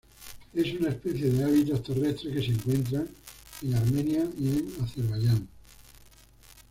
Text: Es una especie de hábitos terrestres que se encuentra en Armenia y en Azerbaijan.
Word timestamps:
Es 0.55 0.73
una 0.79 0.89
especie 0.89 1.29
de 1.29 1.43
hábitos 1.43 1.83
terrestres 1.83 2.33
que 2.33 2.41
se 2.41 2.53
encuentra 2.53 3.05
en 3.61 3.75
Armenia 3.75 4.27
y 4.39 4.47
en 4.47 4.73
Azerbaijan. 4.81 5.47